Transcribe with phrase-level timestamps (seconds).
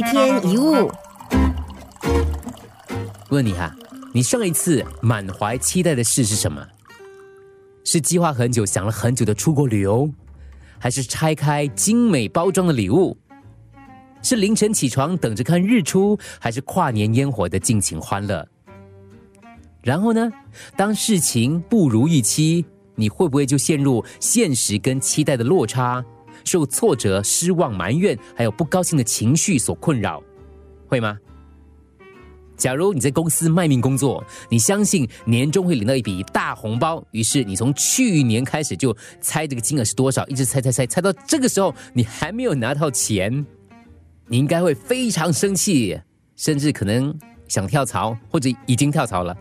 [0.00, 0.90] 一天一物，
[3.28, 3.70] 问你哈，
[4.14, 6.66] 你上一次满怀期待的事是什么？
[7.84, 10.10] 是计划很久、想了很久的出国旅游，
[10.78, 13.14] 还是拆开精美包装的礼物？
[14.22, 18.48] 是凌晨起床等着看日出，还是跨年烟火的尽情欢乐？
[19.82, 20.32] 然后呢？
[20.78, 22.64] 当事情不如预期，
[22.94, 26.02] 你会不会就陷入现实跟期待的落差，
[26.50, 30.20] 受挫折、失望、埋怨，还有不高兴的情绪所困扰？
[30.88, 31.16] 会吗？
[32.56, 43.46] 假如你在公司卖命工作，你相信年终会领到一笔大红包，于是你从去年开始就猜这个金额是多少，一直猜猜猜，猜到这个时候你还没有拿到钱，
[44.26, 45.96] 你应该会非常生气，
[46.34, 49.36] 甚至可能想跳槽，或者已经跳槽了。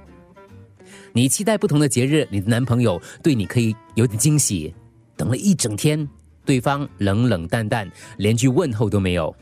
[1.12, 4.72] 你期待不同的节日，你的男朋友对你可以有点惊喜。
[5.18, 6.08] 等了一整天，
[6.46, 9.36] 对方冷冷淡淡，连句问候都没有。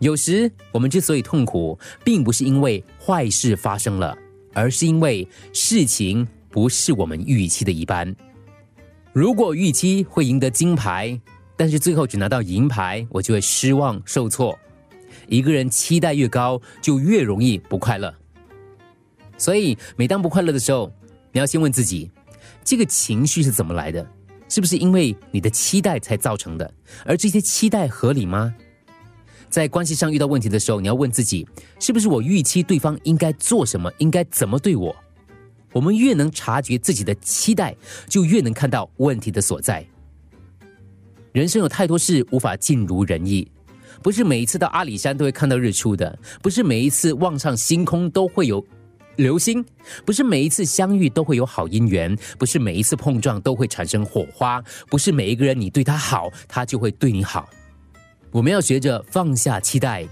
[0.00, 4.16] 有时我们之所以痛苦，并不是因为坏事发生了，
[4.52, 8.14] 而是因为事情不是我们预期的一般。
[9.12, 11.18] 如果预期会赢得金牌，
[11.56, 14.58] 但是最后只拿到银牌，我就会失望受挫。
[15.28, 18.12] 一个人期待越高，就越容易不快乐。
[19.38, 20.92] 所以，每当不快乐的时候，
[21.32, 22.10] 你要先问自己：
[22.64, 24.06] 这个情绪是怎么来的？
[24.54, 26.72] 是不是因为你的期待才造成的？
[27.04, 28.54] 而这些期待合理吗？
[29.50, 31.44] 在关系上遇到问题的时候，你要问自己：
[31.80, 34.94] 是不是我预期对方应该做什么，应该怎么对我？
[35.72, 37.74] 我们越能察觉自己的期待，
[38.08, 39.84] 就越能看到问题的所在。
[41.32, 43.50] 人生有太多事无法尽如人意，
[44.04, 48.64] 不是每一次到阿里山都会看到日出的，不是每一次望上星空都会有。
[49.16, 49.64] 流星
[50.04, 57.48] 不是每一次相遇都会有好姻缘，不是每一次碰撞都会产生火花，不是每一个人你对他好，他就会对你好。
[58.30, 60.06] 我们要学着放下期待，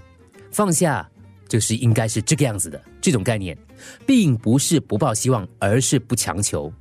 [0.51, 1.07] 放下
[1.47, 3.57] 就是应该是这个样子的这种概念，
[4.05, 6.71] 并不是不抱希望，而是不强求，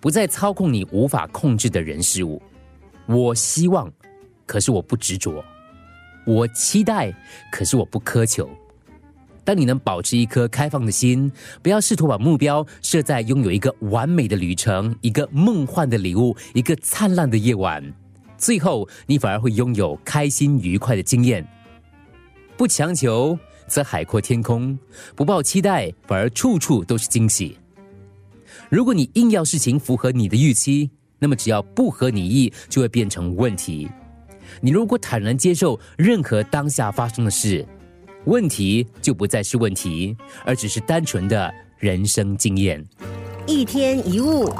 [0.00, 2.42] 不再操控你无法控制的人事物。
[3.06, 3.90] 我希望，
[4.44, 5.42] 可是我不执着；
[6.26, 7.14] 我期待，
[7.50, 8.50] 可是我不苛求。
[9.46, 11.30] 当你能保持一颗开放的心，
[11.62, 17.80] 不要试图把目标设在拥有一个完美的旅程、一个梦幻的礼物、一个灿烂的夜晚，
[18.36, 21.46] 最后你反而会拥有开心愉快的经验。
[22.56, 24.76] 不强求则海阔天空，
[25.14, 27.56] 不抱期待反而处处都是惊喜。
[28.68, 30.90] 如果你硬要事情符合你的预期，
[31.20, 33.88] 那么只要不合你意，就会变成问题。
[34.60, 37.64] 你如果坦然接受任何当下发生的事。
[38.26, 42.84] 问题就不再是问题，而只是单纯的人生经验。
[43.46, 44.52] 一天一物。